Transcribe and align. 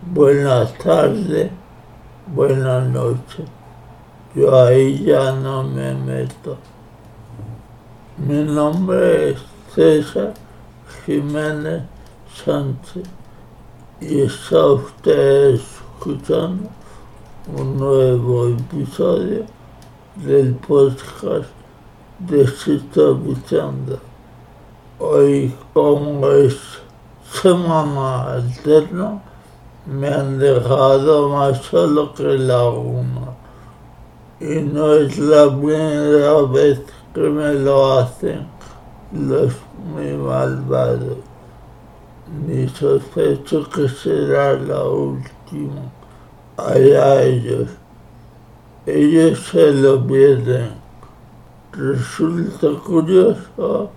Buenas 0.00 0.72
tardes. 0.78 1.50
Buenas 2.32 2.88
noches. 2.88 3.46
Yo 4.32 4.54
ahí 4.64 5.02
ya 5.02 5.32
no 5.32 5.64
me 5.64 5.92
meto. 5.92 6.56
Mi 8.16 8.44
nombre 8.44 9.30
es 9.30 9.38
César 9.74 10.34
Jiménez 11.04 11.82
Sánchez 12.32 13.08
y 14.00 14.20
está 14.20 14.66
usted 14.66 15.54
escuchando 15.54 16.70
un 17.56 17.76
nuevo 17.76 18.50
episodio 18.50 19.46
del 20.14 20.54
podcast 20.54 21.50
de 22.20 22.46
Sisto 22.46 23.16
Vicenda. 23.16 23.98
Hoy, 25.00 25.52
como 25.74 26.28
es 26.28 26.56
semana 27.42 28.34
alterna, 28.34 29.22
me 29.88 30.08
han 30.08 30.38
dejado 30.38 31.30
más 31.30 31.62
solo 31.62 32.12
que 32.12 32.38
la 32.38 32.64
una. 32.68 33.32
Y 34.38 34.60
no 34.60 34.92
es 34.94 35.18
la 35.18 35.46
primera 35.46 36.42
vez 36.42 36.80
que 37.14 37.20
me 37.20 37.54
lo 37.54 37.98
hacen 37.98 38.46
los 39.12 39.54
muy 39.92 40.12
malvados. 40.12 41.16
Ni 42.46 42.68
sospecho 42.68 43.68
que 43.70 43.88
será 43.88 44.52
la 44.52 44.84
última. 44.84 45.90
Allá 46.58 47.22
ellos. 47.22 47.70
Ellos 48.84 49.38
se 49.50 49.72
lo 49.72 50.06
pierden. 50.06 50.72
Resulta 51.72 52.68
curioso 52.84 53.90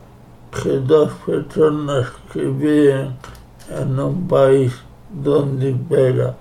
que 0.52 0.70
dos 0.80 1.12
personas 1.26 2.08
que 2.32 2.44
viven 2.44 3.16
en 3.70 4.00
un 4.00 4.28
país 4.28 4.74
donde 5.14 5.70
impera 5.72 6.36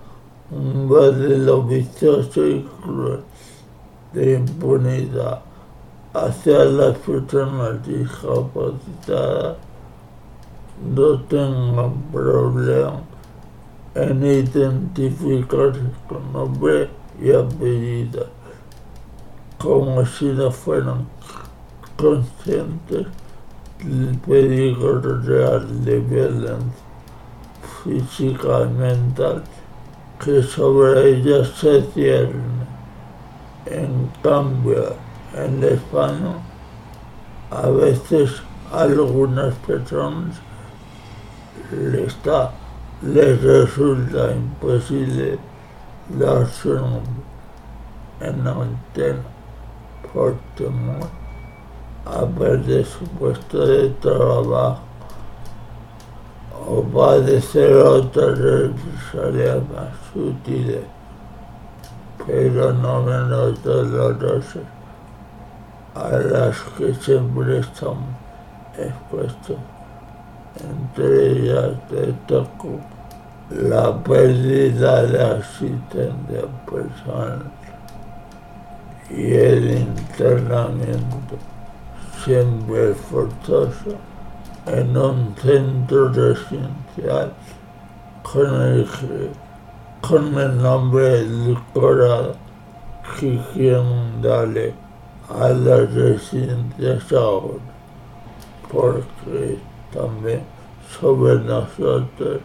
un 0.50 0.86
modelo 0.86 1.62
vicioso 1.62 2.46
y 2.46 2.62
cruel. 2.82 3.20
De 4.12 4.34
impunidad 4.34 5.40
hacia 6.12 6.64
las 6.64 6.98
personas 6.98 7.86
discapacitadas. 7.86 9.56
No 10.94 11.20
tengan 11.24 11.92
problema 12.10 13.00
en 13.94 14.24
identificarse 14.24 15.80
con 16.08 16.32
nombre 16.32 16.88
y 17.22 17.30
apellido, 17.32 18.26
como 19.58 20.04
si 20.06 20.24
no 20.26 20.50
fueran 20.50 21.06
conscientes 21.96 23.06
del 23.84 24.18
peligro 24.26 25.20
real 25.20 25.84
de 25.84 26.00
violencia 26.00 26.89
física 27.84 28.62
y 28.62 28.68
mental 28.68 29.42
que 30.24 30.42
sobre 30.42 31.10
ellas 31.10 31.48
se 31.56 31.82
cierne. 31.92 32.60
En 33.66 34.10
cambio, 34.22 34.94
en 35.34 35.62
España, 35.64 36.34
a 37.50 37.68
veces 37.68 38.42
a 38.72 38.82
algunas 38.82 39.54
personas 39.66 40.36
les, 41.72 42.16
les 43.02 43.42
resulta 43.42 44.32
imposible 44.32 45.38
dar 46.18 46.46
su 46.48 46.74
nombre 46.74 47.22
en 48.20 48.44
la 48.44 48.50
antena 48.50 49.22
por 50.12 50.34
temor 50.56 51.08
a 52.04 52.26
perder 52.26 52.84
su 52.84 53.04
puesto 53.18 53.66
de 53.66 53.90
trabajo 54.00 54.89
o 56.70 56.82
padecer 56.84 57.72
otras 57.72 58.38
represalias 58.38 59.56
más 59.74 59.88
sutiles, 60.12 60.84
pero 62.24 62.72
no 62.72 63.02
menos 63.02 63.60
dolorosas, 63.64 64.62
a 65.94 66.10
las 66.10 66.56
que 66.78 66.94
siempre 66.94 67.58
estamos 67.58 68.14
expuestos. 68.78 69.56
Entre 70.60 71.30
ellas 71.32 71.72
destaco 71.90 72.78
la 73.50 73.96
pérdida 74.04 75.02
de 75.04 75.22
asistencia 75.22 76.42
personal 76.66 77.50
y 79.10 79.32
el 79.32 79.70
internamiento 79.72 81.36
siempre 82.24 82.94
forzoso 82.94 83.96
en 84.66 84.96
un 84.96 85.34
centro 85.36 86.08
residencial 86.08 87.32
con 88.22 88.62
el, 88.62 88.86
con 90.00 90.38
el 90.38 90.62
nombre 90.62 91.20
edulcorado 91.20 92.36
que 93.18 93.40
quieren 93.52 94.22
darle 94.22 94.74
a 95.28 95.48
las 95.48 95.92
residencias 95.94 97.12
ahora, 97.12 97.58
porque 98.70 99.58
también 99.92 100.42
sobre 101.00 101.36
nosotros 101.40 102.40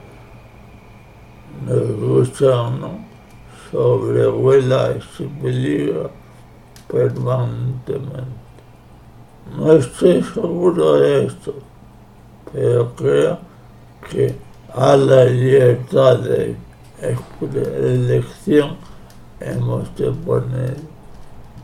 nos 1.66 1.92
gusta 2.00 2.70
¿no? 2.70 3.00
sobrevuela 3.72 4.92
ese 4.92 5.26
peligro 5.42 6.12
permanentemente. 6.88 8.46
No 9.58 9.74
estoy 9.74 10.24
seguro 10.24 10.94
de 10.94 11.26
esto 11.26 11.54
pero 12.56 12.96
creo 12.96 13.38
que 14.10 14.34
a 14.74 14.96
la 14.96 15.26
libertad 15.26 16.20
de 16.20 16.56
elección 17.02 18.78
hemos 19.42 19.94
de 19.98 20.12
poner 20.12 20.76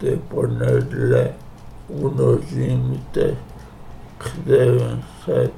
de 0.02 0.18
ponerle 0.18 1.32
unos 1.88 2.52
límites 2.52 3.36
que 4.20 4.52
deben 4.52 5.02
ser 5.26 5.52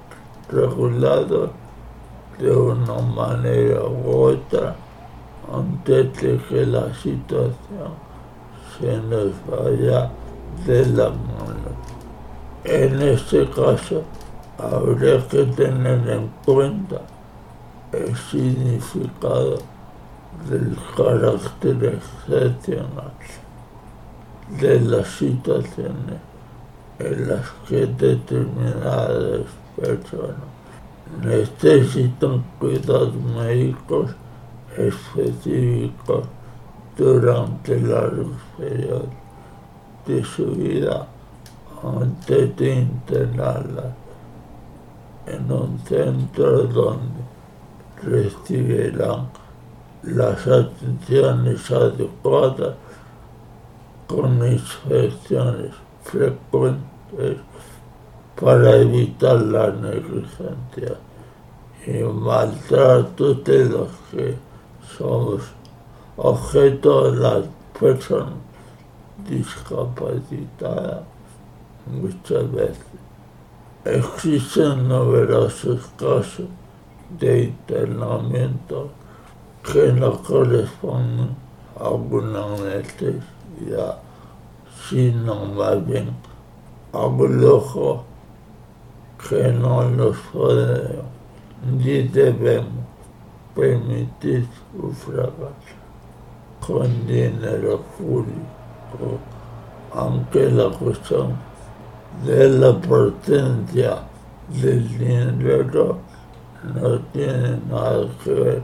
regulados 0.49 1.49
de 2.37 2.51
una 2.51 2.99
manera 2.99 3.83
u 3.85 4.33
otra 4.33 4.75
antes 5.51 6.21
de 6.21 6.37
que 6.49 6.65
la 6.65 6.93
situación 6.93 7.91
se 8.77 8.97
nos 8.97 9.31
vaya 9.49 10.11
de 10.65 10.85
la 10.87 11.09
mano. 11.09 11.71
En 12.65 13.01
este 13.01 13.49
caso, 13.49 14.03
habría 14.57 15.27
que 15.27 15.43
tener 15.45 16.09
en 16.09 16.29
cuenta 16.45 17.01
el 17.91 18.15
significado 18.15 19.59
del 20.49 20.75
carácter 20.95 21.99
excepcional 22.27 23.13
de 24.59 24.79
las 24.81 25.07
situaciones 25.07 26.19
en 26.99 27.27
las 27.27 27.49
que 27.67 27.85
determinadas 27.85 29.45
personas 29.75 30.53
necesitan 31.23 32.43
cuidados 32.59 33.15
médicos 33.15 34.11
específicos 34.77 36.25
durante 36.97 37.79
largos 37.79 38.33
periodos 38.57 39.09
de 40.05 40.23
su 40.23 40.45
vida 40.51 41.07
antes 41.83 42.55
de 42.57 42.75
internarlas 42.75 44.02
en 45.25 45.51
un 45.51 45.79
centro 45.79 46.63
donde 46.63 47.23
recibirán 48.01 49.29
las 50.03 50.45
atenciones 50.47 51.71
adecuadas 51.71 52.75
con 54.07 54.45
inspecciones 54.45 55.71
frecuentes 56.03 57.37
para 58.39 58.75
evitar 58.77 59.39
la 59.41 59.71
negligencia 59.71 60.97
y 61.85 62.03
maltrato 62.03 63.35
de 63.35 63.65
los 63.65 63.89
que 64.11 64.37
somos 64.97 65.41
objeto 66.17 67.11
de 67.11 67.17
las 67.19 67.45
personas 67.79 68.33
discapacitadas 69.29 71.03
muchas 71.85 72.51
veces. 72.51 72.85
Existen 73.85 74.87
numerosos 74.87 75.81
casos 75.97 76.47
de 77.19 77.43
internamiento 77.43 78.89
que 79.61 79.91
no 79.91 80.21
corresponden 80.23 81.35
a 81.79 81.89
una 81.89 82.47
necesidad, 82.57 83.99
sino 84.87 85.45
más 85.45 85.85
bien 85.85 86.15
a 86.93 87.05
un 87.05 87.41
lujo 87.41 88.05
que 89.29 89.51
no 89.51 89.89
nos 89.89 90.17
podemos 90.31 91.13
ni 91.71 92.03
debemos 92.03 92.85
permitir 93.55 94.47
sufragar 94.71 95.53
con 96.65 97.07
dinero 97.07 97.81
público, 97.97 99.19
aunque 99.93 100.49
la 100.51 100.69
cuestión 100.69 101.35
de 102.25 102.49
la 102.49 102.79
potencia 102.79 103.97
del 104.49 104.87
dinero 104.97 105.97
no 106.75 106.99
tiene 107.11 107.59
nada 107.69 108.07
que 108.23 108.31
ver 108.31 108.61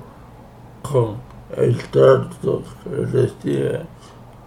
con 0.82 1.18
el 1.58 1.78
trato 1.90 2.64
que 2.84 3.06
reciben 3.06 3.88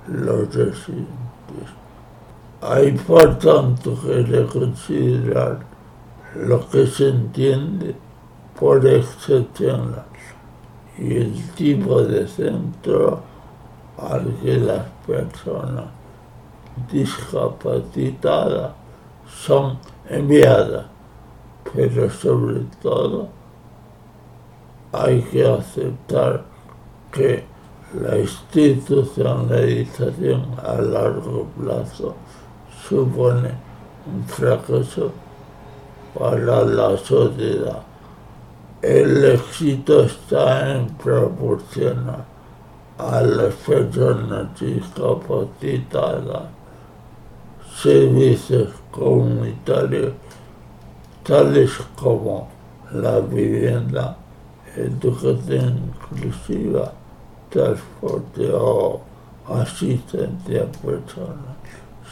los 0.09 0.55
residentes. 0.55 1.69
Hay 2.63 2.93
por 2.93 3.39
tanto 3.39 4.01
que 4.01 4.23
reconsiderar 4.23 5.59
lo 6.37 6.69
que 6.71 6.87
se 6.87 7.09
entiende 7.09 7.95
por 8.59 8.87
excepcional 8.87 10.05
y 10.99 11.17
el 11.17 11.51
tipo 11.55 12.03
de 12.03 12.27
centro 12.29 13.21
al 13.99 14.33
que 14.43 14.59
las 14.59 14.87
personas 15.07 15.87
discapacitadas 16.91 18.73
son 19.35 19.79
enviadas, 20.09 20.87
pero 21.73 22.11
sobre 22.11 22.61
todo 22.81 23.29
hay 24.93 25.21
que 25.23 25.45
aceptar 25.47 26.45
que 27.11 27.45
la 27.95 28.19
institucionalización 28.19 30.55
a 30.63 30.75
largo 30.81 31.47
plazo 31.59 32.15
supone 32.89 33.51
un 34.07 34.25
fracaso 34.25 35.11
para 36.19 36.65
la 36.65 36.97
sociedad. 36.97 37.83
El 38.81 39.23
éxito 39.25 40.05
está 40.05 40.75
en 40.75 40.87
proporcionar 40.89 42.25
a 42.99 43.21
las 43.23 43.55
personas 43.55 44.59
discapacitadas 44.59 46.45
servicios 47.83 48.69
comunitarios 48.93 50.13
tales 51.25 51.73
como 51.97 52.49
la 52.93 53.19
vivienda, 53.19 54.17
educación 54.77 55.93
inclusiva, 56.13 56.93
transporte 57.51 58.49
o 58.53 59.01
asistencia 59.49 60.71
personal 60.81 61.57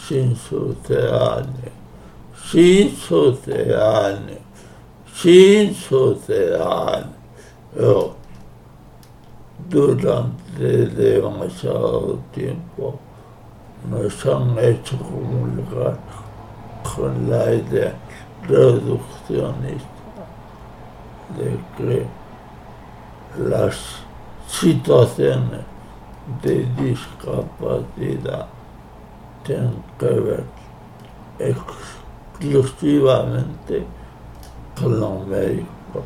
sin 0.06 0.34
sucedáneo, 0.34 1.72
sin 2.50 2.96
sucedáneo, 2.96 4.38
sin 5.14 5.74
sucedáneo. 5.74 7.14
Durante 9.68 10.86
demasiado 10.86 12.18
tiempo 12.32 12.98
nos 13.88 14.26
han 14.26 14.58
hecho 14.58 14.98
comunicar 14.98 15.98
con 16.82 17.30
la 17.30 17.54
idea 17.54 17.94
reduccionista 18.42 19.88
de 21.36 21.56
que 21.76 22.06
las 23.38 24.02
situaciones 24.48 25.60
de 26.42 26.66
discapacidad 26.76 28.46
tienen 29.44 29.82
que 29.98 30.06
ver 30.06 30.44
exclusivamente 31.38 33.84
con 34.78 35.00
los 35.00 35.26
médicos. 35.26 36.04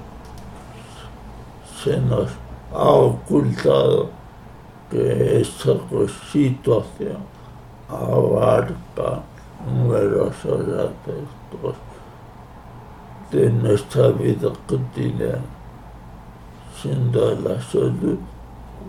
Se 1.82 2.00
nos 2.00 2.30
ha 2.72 2.88
ocultado 2.88 4.10
que 4.90 5.40
esta 5.40 5.72
situación 6.32 7.18
abarca 7.88 9.22
numerosos 9.66 10.60
aspectos 10.60 11.76
de 13.30 13.50
nuestra 13.50 14.08
vida 14.08 14.50
cotidiana 14.66 15.40
siendo 16.80 17.34
la 17.36 17.60
salud 17.62 18.18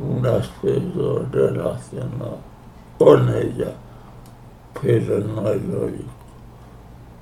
un 0.01 0.25
aspecto 0.25 1.25
relacionado 1.31 2.39
con 2.98 3.30
ella, 3.30 3.72
pero 4.81 5.19
no 5.19 5.50
es 5.50 5.63
lógico. 5.63 6.10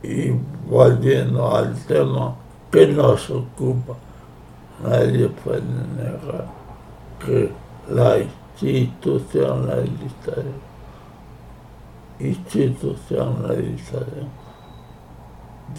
Y 0.02 0.32
volviendo 0.68 1.56
al 1.56 1.76
tema 1.86 2.36
que 2.72 2.88
nos 2.88 3.30
ocupa, 3.30 3.94
nadie 4.84 5.30
puede 5.30 5.62
negar 5.96 6.48
que 7.24 7.52
la 7.90 8.18
institucionalización 12.30 14.30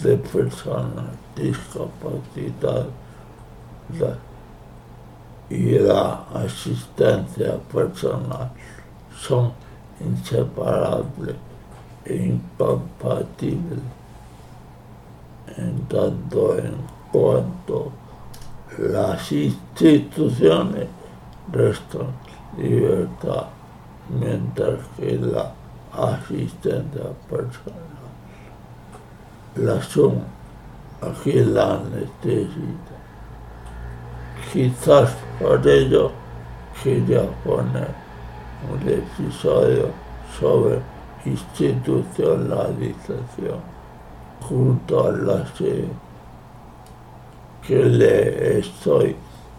de 0.02 0.16
personas 0.16 1.04
discapacitadas. 1.36 2.86
Y 5.50 5.78
la 5.78 6.24
asistencia 6.34 7.58
personal 7.72 8.50
son 9.20 9.52
inseparables 10.00 11.36
e 12.06 12.16
incompatibles 12.16 13.78
en 15.56 15.78
tanto 15.86 16.58
en 16.58 16.74
cuanto 17.12 17.92
las 18.78 19.30
instituciones 19.30 20.88
restan 21.52 22.08
libertad, 22.58 23.44
mientras 24.08 24.80
que 24.96 25.18
la 25.18 25.52
asistencia 25.96 27.10
personal 27.28 27.94
la 29.56 29.82
son 29.82 30.22
aquí 31.00 31.32
la 31.32 31.78
necesita. 31.78 32.94
Quizás 34.52 35.14
por 35.38 35.66
ello 35.66 36.10
quería 36.82 37.22
poner 37.44 37.88
un 38.70 38.88
episodio 38.88 39.88
sobre 40.38 40.80
institucionalización 41.24 43.60
junto 44.40 45.06
a 45.06 45.12
la 45.12 45.46
serie 45.54 45.88
que 47.66 47.82
le 47.84 48.58
estoy 48.58 49.16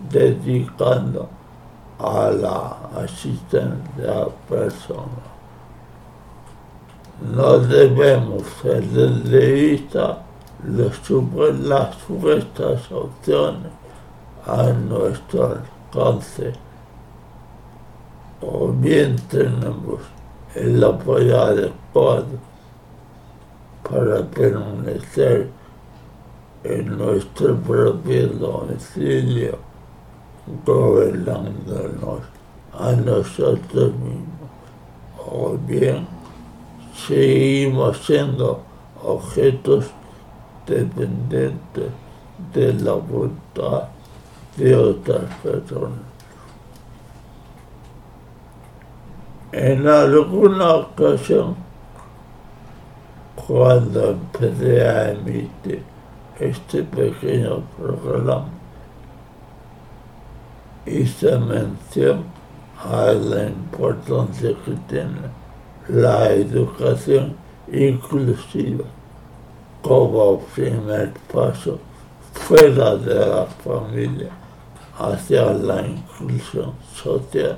dedicando 0.09 1.27
a 1.99 2.29
la 2.31 2.75
asistencia 3.01 4.27
personal. 4.49 5.34
No 7.21 7.59
debemos 7.59 8.43
perder 8.61 9.23
de 9.23 9.51
vista 9.51 10.21
las 10.67 10.95
supuestas 10.97 12.91
opciones 12.91 13.71
a 14.45 14.63
nuestro 14.65 15.61
alcance. 15.93 16.53
O 18.41 18.67
bien 18.67 19.15
tenemos 19.29 20.01
el 20.55 20.83
apoyo 20.83 21.39
adecuado 21.39 22.37
para 23.89 24.21
permanecer 24.25 25.49
en 26.63 26.97
nuestro 26.97 27.55
propio 27.57 28.27
domicilio, 28.27 29.57
gobernándonos 30.65 32.21
a 32.77 32.91
nosotros 32.91 33.93
mismos, 33.93 34.49
o 35.27 35.55
bien 35.65 36.14
seguimos 36.95 37.97
siendo 37.97 38.61
objetos 39.03 39.85
dependientes 40.65 41.91
de 42.53 42.73
la 42.73 42.93
voluntad 42.93 43.89
de 44.57 44.75
otras 44.75 45.23
personas. 45.43 45.99
En 49.51 49.87
alguna 49.87 50.75
ocasión, 50.75 51.55
cuando 53.35 54.11
empecé 54.11 54.87
a 54.87 55.11
emitir 55.11 55.83
este 56.39 56.83
pequeño 56.83 57.61
programa, 57.77 58.47
hice 60.85 61.37
mención 61.37 62.23
a 62.83 63.11
la 63.13 63.45
importancia 63.45 64.49
que 64.65 64.71
tiene 64.89 65.44
la 65.87 66.31
educación 66.31 67.35
inclusiva 67.71 68.85
como 69.81 70.39
primer 70.55 71.13
paso 71.31 71.79
fuera 72.33 72.95
de 72.95 73.15
la 73.15 73.45
familia 73.45 74.29
hacia 74.97 75.53
la 75.53 75.85
inclusión 75.85 76.73
social 76.93 77.57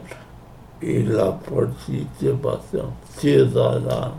y 0.82 1.04
la 1.04 1.38
participación 1.40 2.92
ciudadana 3.18 4.14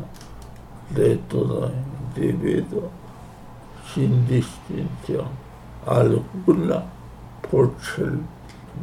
de 0.90 1.16
todo 1.28 1.70
individuo 2.16 2.90
sin 3.94 4.26
distinción 4.26 5.26
alguna 5.86 6.82
por 7.50 7.72
ser 7.80 8.12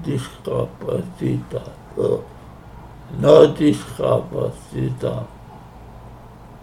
discapacitado, 0.03 2.24
no 3.20 3.48
discapacitado, 3.48 5.28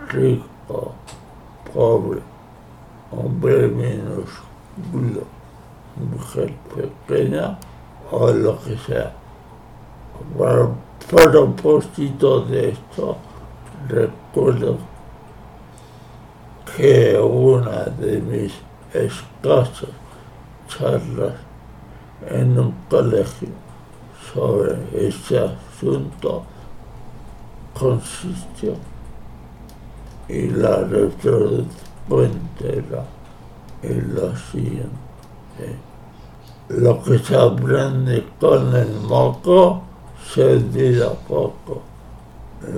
rico, 0.08 0.94
pobre, 1.72 2.20
hombre 3.10 3.68
minúsculo 3.68 5.26
mujer 5.96 6.54
pequeña 6.74 7.58
o 8.10 8.30
lo 8.30 8.58
que 8.62 8.76
sea. 8.78 9.12
Para 10.38 10.68
propósito 11.30 12.42
de 12.42 12.70
esto, 12.70 13.16
recuerdo 13.88 14.78
que 16.76 17.18
una 17.18 17.84
de 17.98 18.20
mis 18.20 18.54
escasas 18.92 19.90
charlas 20.68 21.34
en 22.28 22.58
un 22.58 22.72
colegio 22.88 23.48
sobre 24.32 24.78
ese 24.94 25.50
asunto 25.82 26.44
consistió 27.78 28.74
y 30.28 30.48
la 30.48 30.76
respuesta 30.84 31.34
en 33.82 34.14
lo 34.14 34.36
siguiente. 34.36 34.90
Lo 36.68 37.02
que 37.02 37.18
se 37.18 37.36
aprende 37.36 38.24
con 38.40 38.74
el 38.74 38.92
moco 39.00 39.82
se 40.32 40.44
olvida 40.44 41.12
poco. 41.28 41.82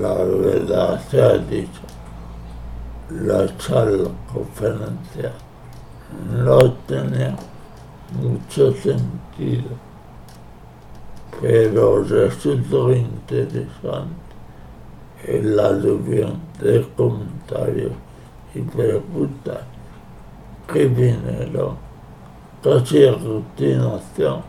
La 0.00 0.14
verdad 0.14 1.00
se 1.10 1.22
ha 1.22 1.36
dicho. 1.36 1.80
La 3.10 3.46
charla 3.58 4.08
conferencia 4.32 5.32
no 6.32 6.72
tenía 6.86 7.36
mucho 8.20 8.72
sentido, 8.72 9.68
pero 11.40 12.02
resultó 12.04 12.92
interesante 12.92 14.24
el 15.26 15.58
aluvión 15.58 16.38
de 16.60 16.86
comentarios 16.96 17.92
y 18.54 18.60
preguntas 18.60 19.58
que 20.72 20.86
vinieron 20.86 21.76
casi 22.62 23.06
a 23.06 23.12
continuación 23.12 24.42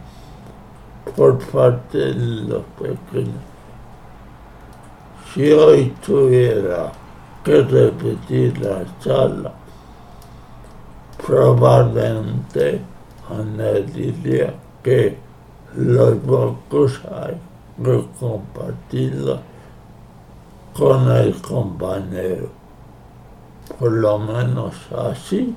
por 1.16 1.38
parte 1.50 1.98
de 1.98 2.14
los 2.14 2.64
pequeños. 2.80 3.44
Si 5.34 5.52
hoy 5.52 5.94
tuviera 6.06 6.92
que 7.44 7.62
repetir 7.62 8.58
la 8.60 8.84
charla, 9.00 9.54
probablemente 11.26 12.82
añadiría 13.30 14.54
que 14.82 15.25
los 15.78 17.02
hay 17.12 17.38
que 17.84 18.08
compartirlo 18.20 19.40
con 20.74 21.12
el 21.12 21.42
compañero. 21.42 22.50
Por 23.80 23.92
lo 23.92 24.20
menos 24.20 24.76
así 24.92 25.56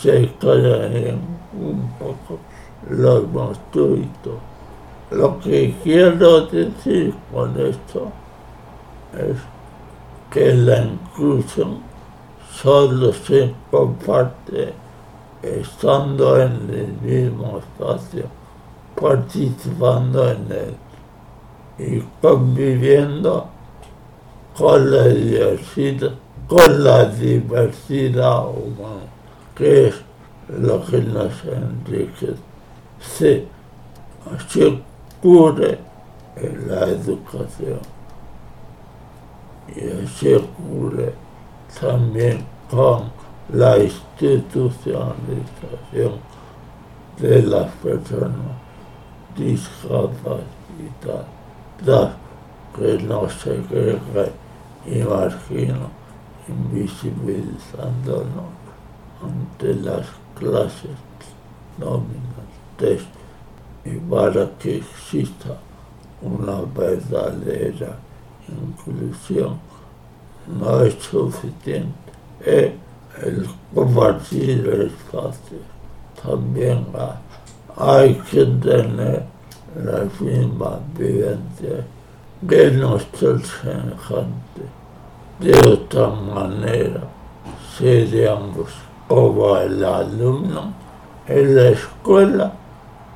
se 0.00 0.32
caen 0.40 1.20
un 1.58 1.90
poco 1.98 2.38
los 2.90 3.28
monstruitos. 3.28 4.34
Lo 5.10 5.38
que 5.40 5.74
quiero 5.82 6.46
decir 6.46 7.14
con 7.32 7.58
esto 7.58 8.12
es 9.14 9.36
que 10.30 10.54
la 10.54 10.82
inclusión 10.82 11.78
solo 12.52 13.12
se 13.12 13.54
comparte 13.70 14.74
estando 15.42 16.40
en 16.40 16.52
el 16.70 16.92
mismo 17.02 17.58
espacio, 17.58 18.24
participando 19.00 20.34
y 21.78 22.00
conviviendo 22.20 23.48
con 24.56 24.90
la 24.90 25.06
diversidad, 25.06 26.12
con 26.48 26.84
la 26.84 27.04
diversidad 27.04 28.48
humana, 28.48 29.04
que 29.54 29.88
es 29.88 29.94
lo 30.48 30.84
que 30.84 31.00
nos 31.02 31.32
enriquece. 31.44 32.34
Se 33.00 33.46
asegure 34.34 35.78
en 36.36 36.68
la 36.68 36.86
educación 36.86 37.78
y 39.68 40.04
asegure 40.04 41.14
también 41.80 42.44
con 42.70 43.12
la 43.52 43.78
institucionalización 43.78 46.14
de 47.20 47.42
las 47.42 47.70
personas 47.76 48.67
discapacitadas 49.38 51.26
que 52.76 52.98
no 53.02 53.28
se 53.30 53.62
cree 53.62 53.98
imagino, 54.86 55.90
invisibilizándonos 56.48 58.46
ante 59.22 59.74
las 59.74 60.06
clases 60.38 60.90
dominantes 61.76 63.02
y 63.84 63.96
para 64.10 64.48
que 64.58 64.76
exista 64.76 65.58
una 66.22 66.62
verdadera 66.74 67.98
inclusión 68.48 69.58
no 70.46 70.82
es 70.82 70.94
suficiente 70.94 72.78
el 73.22 73.46
compartir 73.74 74.66
espacio. 74.68 75.58
También 76.22 76.86
hay 76.94 77.27
que 78.30 78.44
tener 78.44 79.24
las 79.76 80.20
mismas 80.20 80.78
vivencias 80.96 81.84
de 85.40 85.58
otra 85.68 86.08
manera, 86.08 87.00
seríamos 87.76 88.70
como 89.06 89.56
el 89.56 89.84
alumno 89.84 90.72
en 91.26 91.56
la 91.56 91.68
escuela 91.70 92.52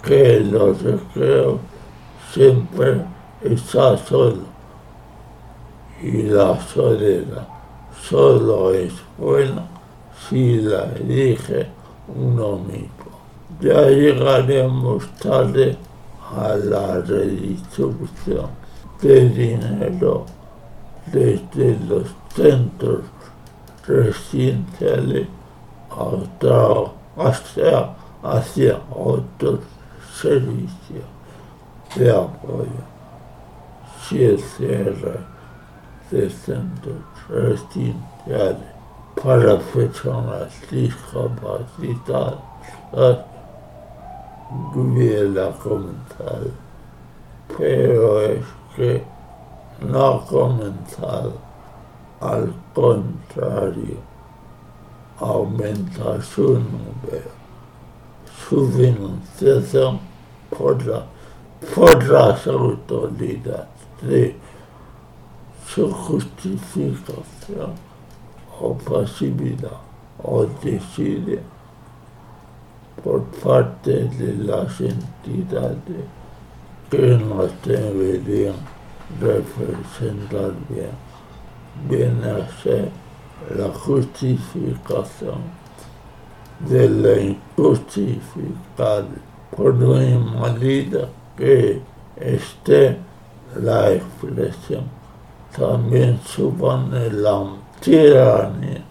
que 0.03 0.41
los 0.41 0.83
recreos 0.83 1.59
siempre 2.33 3.03
está 3.43 3.97
solo 3.97 4.43
y 6.03 6.23
la 6.23 6.61
soledad 6.61 7.47
solo 8.09 8.73
es 8.73 8.93
buena 9.17 9.67
si 10.29 10.57
la 10.57 10.85
elige 10.97 11.69
uno 12.09 12.59
mismo. 12.59 13.02
Tarde 15.23 15.77
a 16.35 16.57
la 16.57 17.01
redistribución 17.01 18.49
de 19.01 19.29
dinero 19.29 20.27
desde 21.07 21.79
los 21.87 22.09
centros 22.35 23.03
residenciales 23.87 25.29
hasta 27.17 27.95
hacia 28.25 28.81
otros 28.91 29.61
servicios 30.13 31.05
de 31.95 32.11
apoyo. 32.11 32.83
Si 34.09 34.25
el 34.25 34.41
cierre 34.41 35.21
de 36.11 36.31
centros 36.31 36.97
residenciales 37.29 38.73
para 39.23 39.57
personas 39.59 40.53
discapacitadas 40.69 42.41
hubiera 44.75 45.53
comenzado, 45.53 46.51
pero 47.57 48.21
es 48.21 48.45
que 48.77 49.03
no 49.81 50.07
ha 50.07 50.27
comenzado, 50.27 51.33
al 52.21 52.53
contrario, 52.75 53.97
aumenta 55.19 56.23
su 56.23 56.55
número, 56.55 57.31
su 58.49 58.71
financiación 58.71 60.01
por, 60.57 60.85
la, 60.87 61.05
por 61.75 62.09
las 62.09 62.47
autoridades, 62.47 63.67
de 64.03 64.37
su 65.67 65.91
justificación 65.91 67.73
o 68.61 68.75
pasividad 68.75 69.79
o 70.23 70.45
decide 70.63 71.41
por 73.03 73.23
parte 73.43 74.05
de 74.05 74.45
las 74.45 74.81
entidades 74.81 76.05
que 76.91 77.17
nos 77.17 77.51
deberían 77.65 78.55
representar 79.21 80.53
bien. 80.69 80.91
Viene 81.89 82.31
a 82.31 82.49
ser 82.63 82.91
la 83.57 83.69
justificación 83.69 85.41
de 86.61 86.89
la 86.89 87.21
injustificable 87.21 89.19
por 89.57 89.75
muy 89.75 90.15
malida 90.17 91.09
que 91.37 91.81
esté 92.17 92.99
la 93.61 93.93
expresión. 93.93 94.85
También 95.57 96.21
supone 96.25 97.11
la 97.11 97.45
tiranía 97.81 98.83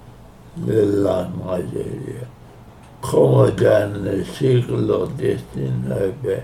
de 0.55 0.85
la 0.85 1.29
mayoría 1.29 2.40
como 3.01 3.47
en 3.47 4.07
el 4.07 4.25
siglo 4.25 5.07
XIX 5.17 6.43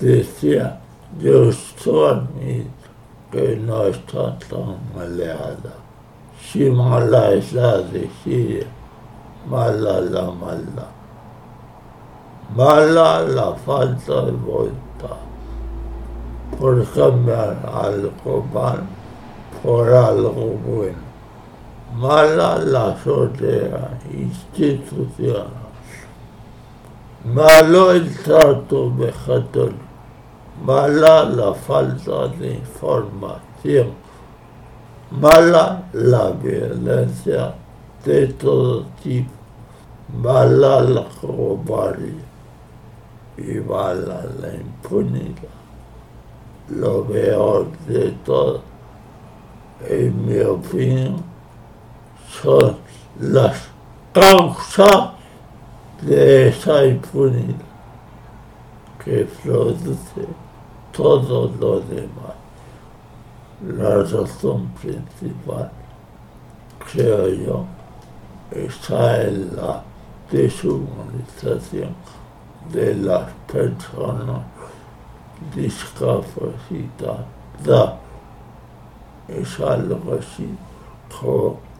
decía 0.00 0.80
Joshua 1.22 2.26
que 3.30 3.56
no 3.56 3.84
está 3.86 4.38
tan 4.38 4.78
maleada. 4.94 5.74
Si 6.40 6.70
mala 6.70 7.32
es 7.32 7.52
la 7.52 7.78
desidia, 7.78 8.66
mala 9.46 10.00
la 10.00 10.30
maldad. 10.30 10.92
Mala 12.54 13.22
la 13.22 13.54
falta 13.54 14.24
de 14.24 14.32
voluntad 14.32 15.18
por 16.58 16.84
cambiar 16.92 17.58
algo 17.72 18.44
mal 18.52 18.82
por 19.62 19.92
algo 19.92 20.58
bueno. 20.66 21.07
Mala 21.94 22.58
la 22.58 22.96
sociedad 23.02 23.98
institucional. 24.12 25.46
Malo 27.24 27.92
el 27.92 28.14
trato 28.22 28.94
vegetal. 28.94 29.72
Mala 30.62 31.24
la 31.24 31.54
falta 31.54 32.28
de 32.28 32.54
información. 32.54 33.92
Mala 35.10 35.82
la 35.92 36.30
violencia 36.30 37.54
de 38.04 38.26
todo 38.28 38.84
tipo. 39.02 39.30
Mala 40.22 40.80
la 40.82 41.04
cobardía 41.20 42.28
y 43.38 43.60
mala 43.60 44.24
la 44.40 44.54
impunidad. 44.54 45.58
Lo 46.70 47.04
peor 47.04 47.66
de 47.86 48.10
todo, 48.24 48.60
en 49.88 50.26
mi 50.26 50.40
opinión, 50.40 51.22
son 52.30 52.76
las 53.20 53.68
causas 54.12 55.10
de 56.02 56.48
esa 56.48 56.84
impunidad 56.84 57.56
que 59.04 59.28
produce 59.42 60.26
todo 60.92 61.52
lo 61.58 61.80
demás. 61.80 62.36
La 63.66 64.04
razón 64.04 64.68
principal, 64.80 65.70
creo 66.92 67.28
yo, 67.28 67.64
está 68.50 69.22
en 69.22 69.56
la 69.56 69.82
deshumanización 70.30 71.94
de 72.72 72.94
las 72.94 73.30
personas 73.50 74.42
discapacitadas. 75.54 77.26
Es 79.28 79.60
algo 79.60 80.18
así 80.18 80.48
como 81.20 81.58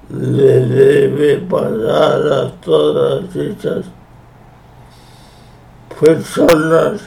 le 0.10 0.66
debe 0.68 1.38
pasar 1.38 2.34
a 2.34 2.52
todas 2.62 3.36
esas 3.36 3.86
personas 6.00 7.02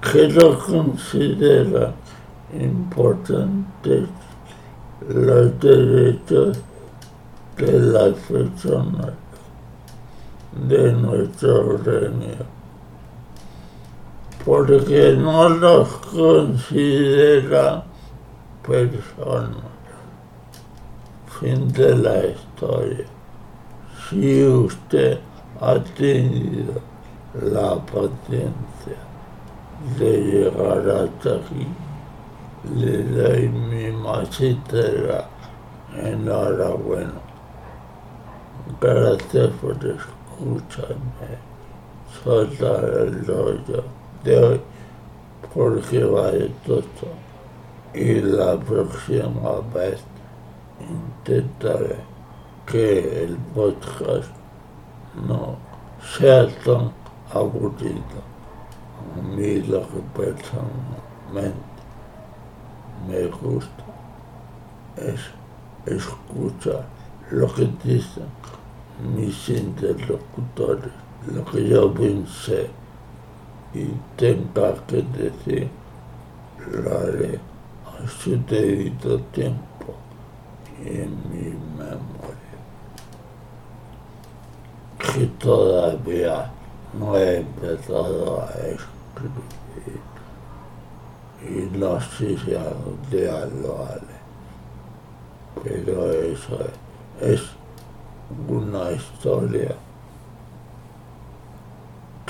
que 0.00 0.28
no 0.28 0.58
consideran 0.58 1.94
importantes 2.52 4.08
los 5.08 5.60
derechos 5.60 6.58
de 7.56 7.78
las 7.80 8.14
personas 8.14 9.12
de 10.68 10.92
nuestro 10.92 11.78
gremio, 11.78 12.46
porque 14.44 15.14
no 15.16 15.48
los 15.48 15.88
considera 15.88 17.84
personas. 18.66 19.72
Fin 21.40 21.72
de 21.72 21.96
la 21.96 22.26
historia. 22.26 23.06
Si 24.08 24.44
usted 24.44 25.18
ha 25.60 25.78
tenido 25.96 26.74
la 27.40 27.76
paciencia 27.86 28.98
de 29.98 30.20
llegar 30.20 30.88
hasta 30.90 31.36
aquí, 31.36 31.66
le 32.76 33.02
doy 33.04 33.48
mi 33.48 33.90
más 33.90 34.40
entera 34.40 35.28
enhorabuena. 35.96 37.20
Gracias 38.80 39.50
por 39.60 39.72
escucharme 39.74 41.52
soltar 42.22 42.84
el 42.84 43.26
rollo 43.26 44.01
de 44.24 44.36
hoy 44.36 44.60
porque 45.54 46.04
va 46.04 46.30
de 46.30 46.48
todo 46.66 46.82
y 47.94 48.14
la 48.20 48.58
próxima 48.58 49.60
vez 49.74 50.02
intentaré 50.80 51.96
que 52.66 53.24
el 53.24 53.36
podcast 53.54 54.30
no 55.26 55.56
sea 56.16 56.48
tan 56.64 56.90
aburrido. 57.34 58.22
A 59.18 59.22
mí 59.22 59.60
lo 59.62 59.80
que 59.82 60.00
personalmente 60.14 61.52
me 63.06 63.26
gusta 63.26 63.84
es 64.96 65.20
escuchar 65.84 66.86
lo 67.30 67.52
que 67.52 67.68
dicen 67.84 68.24
mis 69.14 69.48
interlocutores, 69.48 70.92
lo 71.26 71.44
que 71.44 71.68
yo 71.68 71.92
pensé 71.92 72.70
y 73.74 73.88
tenga 74.16 74.74
que 74.86 75.02
decir, 75.02 75.68
lo 76.70 76.98
haré 76.98 77.40
a 77.86 78.06
su 78.06 78.36
debido 78.44 79.18
tiempo 79.32 79.94
en 80.84 81.10
mi 81.30 81.50
memoria, 81.76 82.58
que 84.98 85.26
todavía 85.38 86.50
no 86.98 87.16
he 87.16 87.38
empezado 87.38 88.42
a 88.42 88.50
escribir 88.50 90.00
y 91.44 91.76
no 91.76 92.00
sé 92.00 92.36
si 92.38 92.54
algún 92.54 92.98
día 93.10 93.46
lo 93.62 93.84
haré, 93.84 94.18
pero 95.64 96.12
eso 96.12 96.58
es, 97.20 97.32
es 97.32 97.42
una 98.48 98.92
historia 98.92 99.74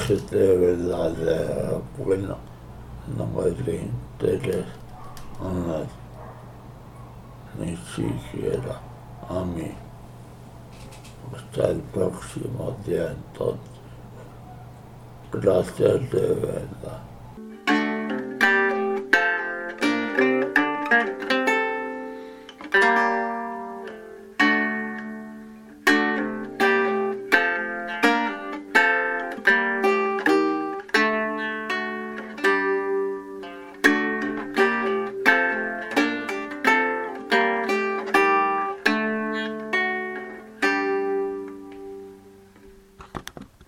que 0.07 0.17
de 0.17 0.57
verdad 0.57 1.21
era 1.21 1.81
buena, 1.99 2.37
no 3.17 3.27
me 3.27 3.51
le 3.51 3.83
interesa 3.83 4.65
a 5.41 5.53
nadie, 5.53 5.88
ni 7.59 7.77
siquiera 7.77 8.81
a 9.29 9.45
mí. 9.45 9.73
Hasta 11.35 11.69
el 11.69 11.81
próximo 11.81 12.77
día 12.85 13.12
entonces. 13.12 13.61
Gracias 15.33 16.11
de 16.11 16.35
verdad. 16.35 17.12